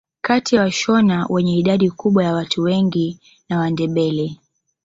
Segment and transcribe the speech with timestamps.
[0.21, 3.19] Kati ya washona wenye idadi kubwa ya watu wengi
[3.49, 4.39] na Wandebele